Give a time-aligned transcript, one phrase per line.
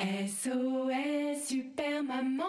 [0.00, 2.46] SOS Super Maman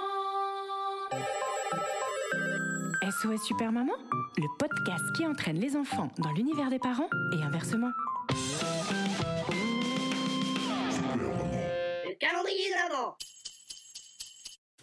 [3.04, 3.92] SOS Super Maman,
[4.38, 7.90] le podcast qui entraîne les enfants dans l'univers des parents et inversement.
[12.06, 13.18] Le calendrier de l'avant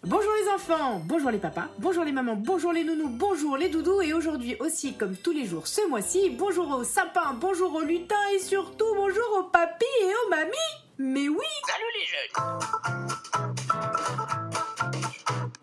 [0.02, 4.02] Bonjour les enfants, bonjour les papas, bonjour les mamans, bonjour les nounous, bonjour les doudous
[4.02, 8.28] et aujourd'hui aussi comme tous les jours ce mois-ci, bonjour aux sapins, bonjour aux lutins
[8.34, 10.87] et surtout bonjour aux papis et aux mamies.
[11.00, 13.38] Mais oui Salut les jeunes.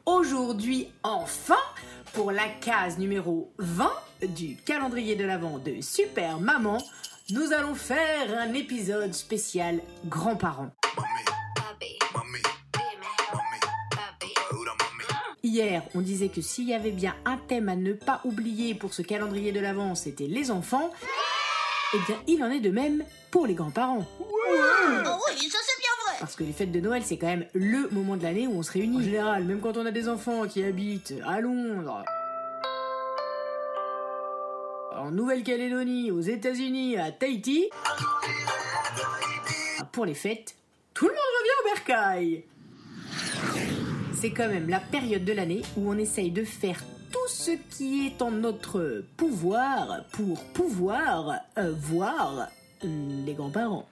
[0.06, 1.60] Aujourd'hui enfin,
[2.14, 3.92] pour la case numéro 20
[4.30, 6.78] du calendrier de l'Avent de Super Maman,
[7.32, 10.72] nous allons faire un épisode spécial grands-parents.
[15.44, 18.94] Hier, on disait que s'il y avait bien un thème à ne pas oublier pour
[18.94, 20.92] ce calendrier de l'Avent, c'était les enfants.
[21.94, 24.06] Eh bien, il en est de même pour les grands-parents
[25.38, 27.90] oui, ça c'est bien vrai Parce que les fêtes de Noël, c'est quand même le
[27.92, 28.98] moment de l'année où on se réunit.
[28.98, 32.04] En général, même quand on a des enfants qui habitent à Londres,
[34.98, 37.70] en Nouvelle-Calédonie, aux États-Unis, à Tahiti,
[39.92, 40.56] pour les fêtes,
[40.94, 42.44] tout le monde revient au bercail.
[44.14, 48.08] C'est quand même la période de l'année où on essaye de faire tout ce qui
[48.08, 52.48] est en notre pouvoir pour pouvoir euh, voir
[52.82, 53.88] les grands-parents.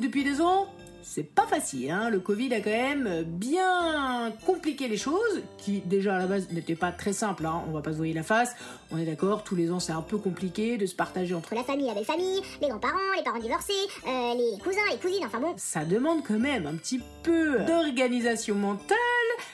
[0.00, 0.66] Depuis deux ans,
[1.02, 2.10] c'est pas facile, hein.
[2.10, 6.74] le Covid a quand même bien compliqué les choses, qui déjà à la base n'étaient
[6.74, 7.62] pas très simples, hein.
[7.68, 8.54] on va pas se voiler la face,
[8.90, 11.64] on est d'accord, tous les ans c'est un peu compliqué de se partager entre la
[11.64, 13.72] famille, la belle famille, les grands-parents, les parents divorcés,
[14.06, 15.54] euh, les cousins, les cousines, enfin bon.
[15.56, 18.98] ça demande quand même un petit peu d'organisation mentale.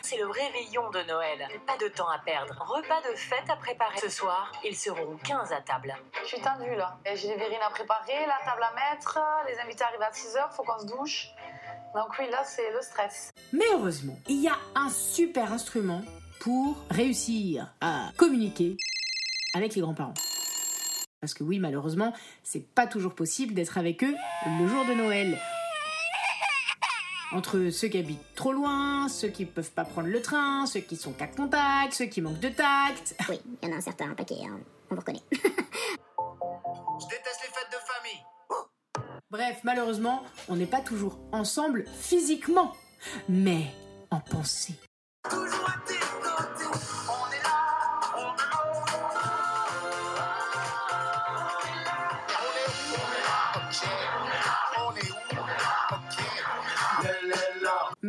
[0.03, 1.49] C'est le réveillon de Noël.
[1.67, 2.55] Pas de temps à perdre.
[2.61, 3.99] Repas de fête à préparer.
[3.99, 5.95] Ce soir, ils seront 15 à table.
[6.23, 6.99] Je suis tendue là.
[7.07, 10.53] Et J'ai les verrines à préparer, la table à mettre, les invités arrivent à 6h,
[10.53, 11.29] faut qu'on se douche.
[11.95, 13.31] Donc oui, là c'est le stress.
[13.53, 16.03] Mais heureusement, il y a un super instrument
[16.41, 18.77] pour réussir à communiquer
[19.55, 20.15] avec les grands-parents.
[21.21, 24.15] Parce que oui, malheureusement, c'est pas toujours possible d'être avec eux
[24.59, 25.39] le jour de Noël.
[27.33, 30.97] Entre ceux qui habitent trop loin, ceux qui peuvent pas prendre le train, ceux qui
[30.97, 33.15] sont quatre contacts, ceux qui manquent de tact.
[33.29, 34.59] Oui, il y en a un certain paquet, hein.
[34.91, 35.23] on vous reconnaît.
[35.33, 38.25] Je déteste les fêtes de famille
[39.31, 42.73] Bref, malheureusement, on n'est pas toujours ensemble physiquement,
[43.29, 43.67] mais
[44.11, 44.75] en pensée.
[45.31, 45.60] Toujours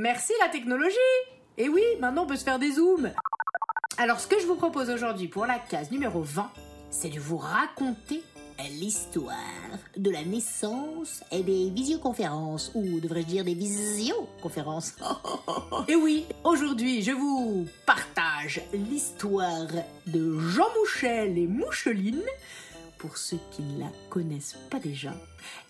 [0.01, 0.95] Merci la technologie
[1.59, 3.11] Et oui, maintenant on peut se faire des zooms
[3.99, 6.49] Alors ce que je vous propose aujourd'hui pour la case numéro 20,
[6.89, 8.23] c'est de vous raconter
[8.79, 9.35] l'histoire
[9.95, 14.95] de la naissance et des visioconférences, ou devrais-je dire des visioconférences.
[15.87, 19.67] et oui, aujourd'hui je vous partage l'histoire
[20.07, 22.23] de Jean Mouchel et Moucheline.
[22.97, 25.13] Pour ceux qui ne la connaissent pas déjà,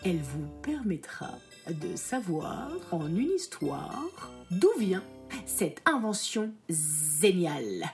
[0.05, 1.31] elle vous permettra
[1.69, 5.03] de savoir en une histoire d'où vient
[5.45, 7.85] cette invention géniale.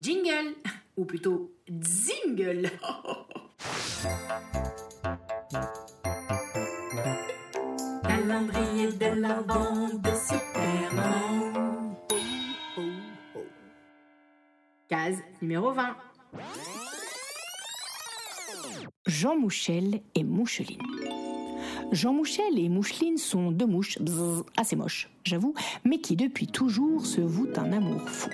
[0.00, 0.54] Jingle,
[0.96, 1.50] ou plutôt
[1.82, 2.70] zingle.
[8.02, 11.96] Calendrier de l'avant de Superman.
[14.88, 15.96] Case numéro 20.
[19.06, 20.97] Jean Mouchel et Moucheline.
[21.90, 23.98] Jean Mouchel et Moucheline sont deux mouches
[24.56, 25.54] assez moches, j'avoue,
[25.84, 28.28] mais qui depuis toujours se vouent un amour fou.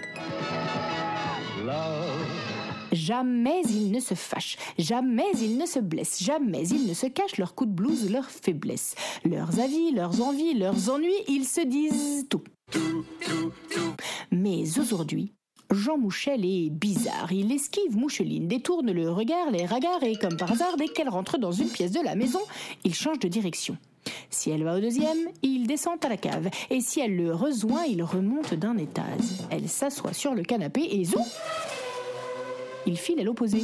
[2.93, 7.39] Jamais ils ne se fâchent, jamais ils ne se blessent, jamais ils ne se cachent
[7.39, 12.27] leurs coups de blouse, leurs faiblesses, leurs avis, leurs envies, leurs ennuis, ils se disent
[12.29, 12.43] tout.
[14.31, 15.33] Mais aujourd'hui,
[15.71, 17.33] Jean Mouchel est bizarre.
[17.33, 21.39] Il esquive Moucheline, détourne le regard, les regards et comme par hasard, dès qu'elle rentre
[21.39, 22.41] dans une pièce de la maison,
[22.85, 23.77] il change de direction.
[24.31, 26.51] Si elle va au deuxième, il descend à la cave.
[26.71, 29.25] Et si elle le rejoint, il remonte d'un étage.
[29.51, 31.25] Elle s'assoit sur le canapé et zoom
[32.87, 33.63] Il file à l'opposé.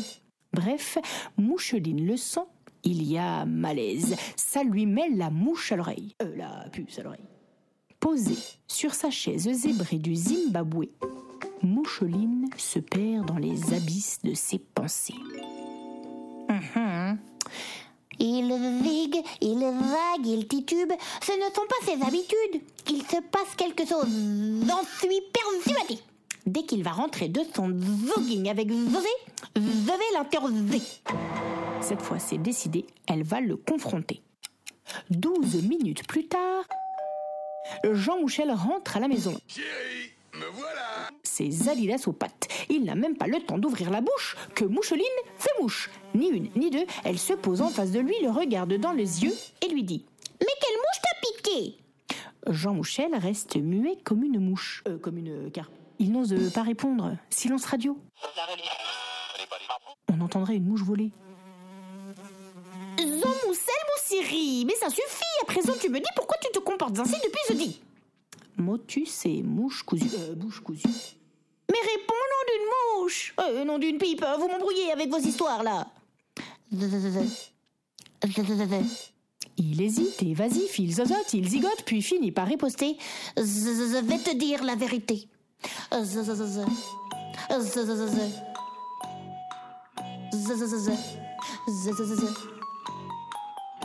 [0.53, 0.99] Bref,
[1.37, 2.41] Moucheline le sent
[2.83, 4.17] il y a malaise.
[4.37, 6.15] Ça lui met la mouche à l'oreille.
[6.23, 7.21] Euh, la puce à l'oreille.
[7.99, 10.87] Posée sur sa chaise zébrée du Zimbabwe,
[11.63, 15.15] Moucheline se perd dans les abysses de ses pensées.
[16.49, 17.19] Mhm.
[18.19, 20.93] Il vigue, il vague, il titube.
[21.23, 22.63] Ce ne sont pas ses habitudes.
[22.89, 24.09] Il se passe quelque chose.
[24.67, 26.01] J'en suis persuadée.
[26.47, 29.09] Dès qu'il va rentrer de son voguing avec Zosé,
[29.57, 30.83] je vais l'interroger.
[31.81, 34.23] Cette fois, c'est décidé, elle va le confronter.
[35.11, 36.65] Douze minutes plus tard,
[37.93, 39.35] Jean Mouchel rentre à la maison.
[39.47, 41.11] Chérie, me voilà
[41.41, 42.49] Ses aux pattes.
[42.69, 45.07] Il n'a même pas le temps d'ouvrir la bouche que Moucheline
[45.39, 45.91] fait mouche.
[46.15, 49.23] Ni une, ni deux, elle se pose en face de lui, le regarde dans les
[49.23, 50.05] yeux et lui dit
[50.41, 51.77] Mais quelle mouche t'a piqué?
[52.49, 54.83] Jean Mouchel reste muet comme une mouche.
[54.87, 55.73] Euh, comme une carpe.
[55.99, 57.17] Il n'ose pas répondre.
[57.31, 57.97] Silence radio.
[60.13, 61.11] On entendrait une mouche voler.
[62.99, 63.07] Jean
[63.47, 65.23] Moussel, mon Siri, mais ça suffit.
[65.43, 67.81] À présent, tu me dis pourquoi tu te comportes ainsi depuis jeudi.
[68.57, 70.11] Motus et mouche cousue.
[70.19, 71.17] Euh, bouche cousue.
[71.71, 72.67] Mais réponds nom d'une
[73.03, 73.35] mouche.
[73.41, 74.25] Euh, nom d'une pipe.
[74.39, 75.87] Vous m'embrouillez avec vos histoires là.
[79.57, 82.97] Il hésite et vas-y, il zozote, il zigote, puis finit par riposter.
[83.37, 85.29] Je vais te dire la vérité.
[85.93, 86.21] Je,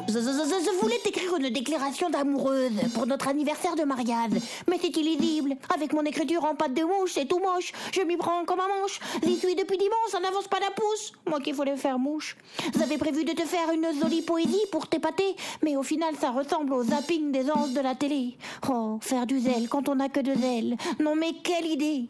[0.07, 4.31] je- voulais t'écrire une déclaration d'amoureuse pour notre anniversaire de mariage,
[4.69, 5.55] mais c'est illisible.
[5.73, 7.71] Avec mon écriture en pâte de mouche, c'est tout moche.
[7.93, 8.99] Je m'y prends comme un manche.
[9.23, 11.13] J'y suis depuis dimanche, ça n'avance pas d'un pouce.
[11.27, 12.35] Moi qui voulais faire mouche.
[12.77, 16.73] J'avais prévu de te faire une jolie poésie pour t'épater, mais au final ça ressemble
[16.73, 18.37] au zapping des anges de la télé.
[18.69, 20.75] Oh, faire du zèle quand on n'a que de zèle.
[20.99, 22.07] Non mais quelle idée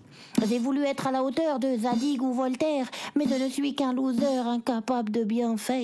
[0.47, 3.93] J'ai voulu être à la hauteur de Zadig ou Voltaire, mais je ne suis qu'un
[3.93, 5.77] loser incapable de bien faire.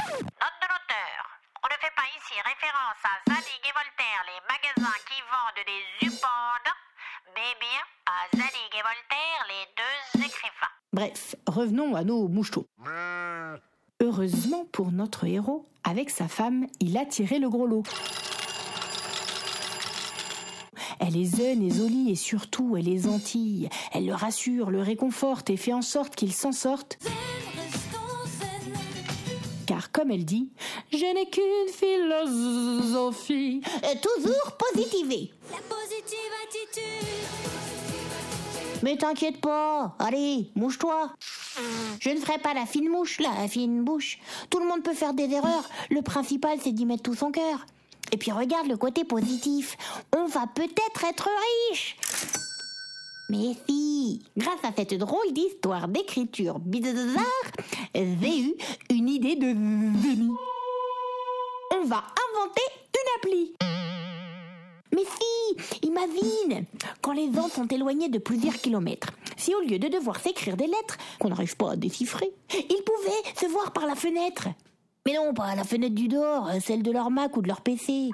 [0.00, 1.20] Note de l'auteur.
[1.62, 2.34] On ne fait pas ici
[3.02, 6.72] à Zadig et Voltaire, les magasins qui vendent des upandes,
[7.34, 10.74] mais bien à Zadig et Voltaire, les deux écrivains.
[10.92, 12.66] Bref, revenons à nos moucheteaux.
[14.00, 17.82] Heureusement pour notre héros, avec sa femme, il a tiré le gros lot.
[21.00, 23.68] Elle est zen et jolie et surtout elle est gentille.
[23.92, 26.98] Elle le rassure, le réconforte et fait en sorte qu'il s'en sorte.
[29.74, 30.50] Car comme elle dit,
[30.92, 33.60] je n'ai qu'une philosophie.
[34.00, 35.32] Toujours positiver.
[35.50, 37.08] La positive attitude.
[38.84, 41.10] Mais t'inquiète pas, allez, mouche-toi.
[41.98, 44.20] Je ne ferai pas la fine mouche, la fine bouche.
[44.48, 45.68] Tout le monde peut faire des erreurs.
[45.90, 47.66] Le principal, c'est d'y mettre tout son cœur.
[48.12, 49.76] Et puis regarde le côté positif.
[50.16, 51.28] On va peut-être être
[51.68, 51.96] riche.
[53.30, 57.24] Mais si, grâce à cette drôle d'histoire d'écriture bizarre,
[57.94, 58.54] j'ai eu
[58.90, 60.30] une idée de génie.
[61.72, 62.62] On va inventer
[62.94, 63.54] une appli.
[64.94, 66.66] Mais si, imagine,
[67.00, 70.66] quand les gens sont éloignés de plusieurs kilomètres, si au lieu de devoir s'écrire des
[70.66, 74.48] lettres qu'on n'arrive pas à déchiffrer, ils pouvaient se voir par la fenêtre.
[75.06, 78.10] Mais non, pas la fenêtre du dehors, celle de leur Mac ou de leur PC.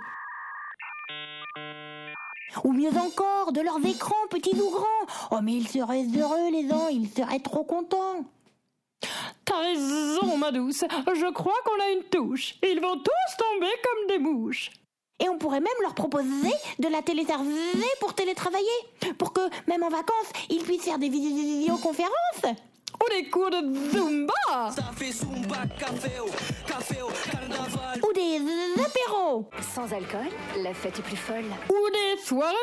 [2.65, 5.07] Ou mieux encore, de leurs écrans, petits ou grands.
[5.31, 8.25] Oh, mais ils seraient heureux, les gens, ils seraient trop contents.
[9.45, 10.85] T'as raison, ma douce.
[11.15, 12.55] Je crois qu'on a une touche.
[12.63, 14.71] Ils vont tous tomber comme des mouches.
[15.23, 17.51] Et on pourrait même leur proposer de la télécharger
[18.01, 18.67] pour télétravailler,
[19.19, 22.57] pour que, même en vacances, ils puissent faire des vid- vidéoconférences.
[23.03, 24.35] Ou des cours de Zumba.
[28.03, 28.39] Ou des
[28.83, 29.49] apéros.
[29.75, 30.29] Sans alcool,
[30.59, 31.45] la fête est plus folle.
[31.71, 32.55] Ou des soirées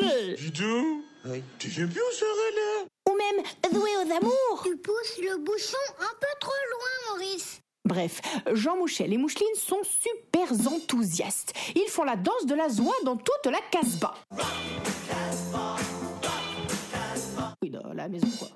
[0.00, 0.34] déguisées.
[0.34, 1.02] Dis donc
[1.58, 4.62] Tu sais plus où serait là Ou même jouer aux amours.
[4.64, 7.60] Tu pousses le bouchon un peu trop loin, Maurice.
[7.86, 8.20] Bref,
[8.52, 11.52] Jean Mouchel et Moucheline sont super enthousiastes.
[11.76, 14.14] Ils font la danse de la joie dans toute la Casbah.
[17.62, 18.48] Oui, dans la maison, quoi.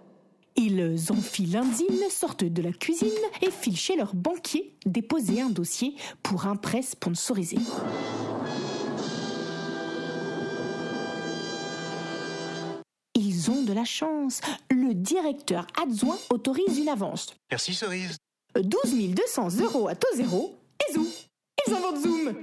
[0.56, 1.16] Ils jean,
[2.10, 3.08] sortent de la cuisine
[3.42, 7.56] et filent chez leur banquier déposer un dossier pour un prêt sponsorisé.
[13.14, 14.40] Ils ont de la chance.
[14.70, 17.34] Le directeur adjoint autorise une avance.
[17.50, 18.16] Merci Cerise.
[18.54, 20.56] 12 200 euros à taux zéro
[20.88, 21.06] et zou.
[21.66, 22.34] Ils inventent Zoom.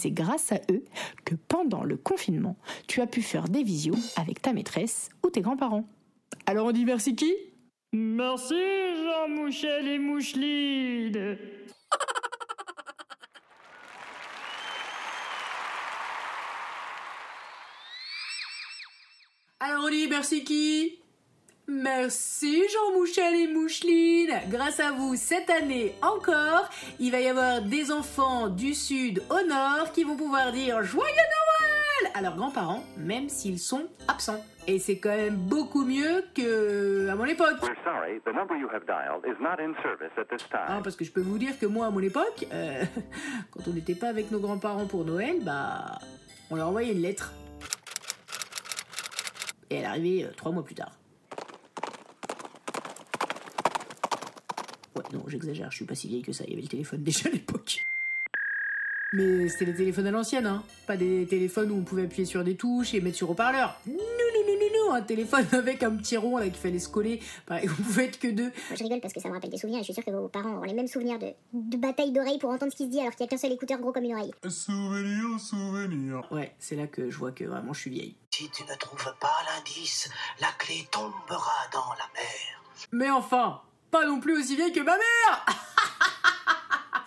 [0.00, 0.82] C'est grâce à eux
[1.26, 2.56] que pendant le confinement,
[2.88, 5.86] tu as pu faire des visios avec ta maîtresse ou tes grands-parents.
[6.46, 7.34] Alors on dit merci qui?
[7.92, 11.36] Merci Jean Mouchel et Moucheline.
[19.60, 20.99] Alors on dit merci qui?
[21.70, 24.32] Merci Jean Mouchel et Moucheline.
[24.48, 29.46] Grâce à vous, cette année encore, il va y avoir des enfants du sud au
[29.46, 34.44] nord qui vont pouvoir dire Joyeux Noël à leurs grands-parents, même s'ils sont absents.
[34.66, 37.60] Et c'est quand même beaucoup mieux que à mon époque.
[40.82, 42.82] Parce que je peux vous dire que moi, à mon époque, euh,
[43.52, 46.00] quand on n'était pas avec nos grands-parents pour Noël, bah,
[46.50, 47.32] on leur envoyait une lettre.
[49.70, 50.90] Et elle arrivait euh, trois mois plus tard.
[55.12, 56.44] Non, j'exagère, je suis pas si vieille que ça.
[56.46, 57.84] Il y avait le téléphone déjà à l'époque.
[59.12, 60.62] Mais c'était les téléphones à l'ancienne, hein.
[60.86, 63.76] Pas des téléphones où on pouvait appuyer sur des touches et mettre sur haut-parleur.
[63.84, 66.88] Non, non, non, non, non, un téléphone avec un petit rond là qu'il fallait se
[66.88, 67.20] coller.
[67.44, 68.52] Pareil, on pouvait être que deux.
[68.68, 70.12] Moi, je rigole parce que ça me rappelle des souvenirs et je suis sûre que
[70.12, 72.90] vos parents auront les mêmes souvenirs de, de bataille d'oreilles pour entendre ce qui se
[72.90, 74.32] dit alors qu'il y a qu'un seul écouteur gros comme une oreille.
[74.48, 76.30] Souvenir, souvenir.
[76.30, 78.14] Ouais, c'est là que je vois que vraiment je suis vieille.
[78.30, 80.08] Si tu ne trouves pas l'indice,
[80.40, 82.62] la clé tombera dans la mer.
[82.92, 83.60] Mais enfin,
[83.90, 85.44] pas non plus aussi vieille que ma mère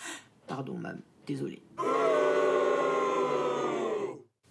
[0.48, 1.62] Pardon, mam, désolé.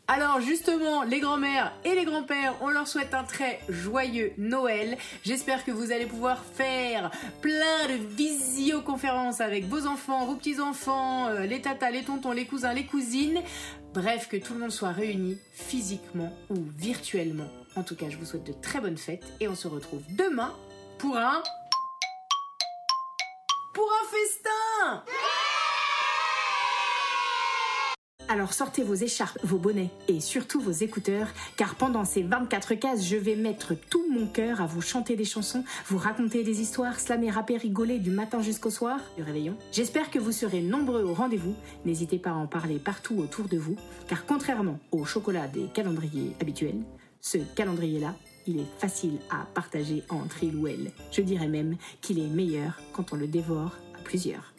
[0.08, 4.98] Alors justement, les grands-mères et les grands-pères, on leur souhaite un très joyeux Noël.
[5.22, 7.10] J'espère que vous allez pouvoir faire
[7.40, 12.74] plein de visioconférences avec vos enfants, vos petits-enfants, euh, les tatas, les tontons, les cousins,
[12.74, 13.40] les cousines.
[13.94, 17.48] Bref, que tout le monde soit réuni physiquement ou virtuellement.
[17.74, 20.52] En tout cas, je vous souhaite de très bonnes fêtes et on se retrouve demain
[20.98, 21.42] pour un...
[23.72, 25.04] Pour un festin
[28.28, 33.06] Alors sortez vos écharpes, vos bonnets et surtout vos écouteurs, car pendant ces 24 cases,
[33.06, 37.00] je vais mettre tout mon cœur à vous chanter des chansons, vous raconter des histoires,
[37.00, 39.56] slammer, rapper, rigoler du matin jusqu'au soir du réveillon.
[39.72, 41.54] J'espère que vous serez nombreux au rendez-vous.
[41.86, 43.76] N'hésitez pas à en parler partout autour de vous,
[44.06, 46.82] car contrairement au chocolat des calendriers habituels,
[47.22, 48.14] ce calendrier-là,
[48.46, 50.92] il est facile à partager entre il ou elle.
[51.10, 54.52] Je dirais même qu'il est meilleur quand on le dévore à plusieurs.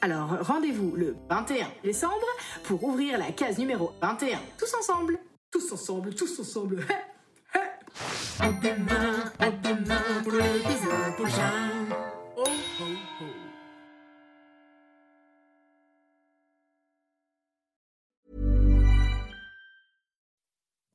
[0.00, 2.26] Alors rendez-vous le 21 décembre
[2.64, 4.38] pour ouvrir la case numéro 21.
[4.58, 5.18] Tous ensemble
[5.50, 6.84] Tous ensemble, tous ensemble
[8.40, 10.34] À demain, à demain pour
[12.36, 12.44] Oh
[12.80, 12.84] ho
[13.20, 13.45] ho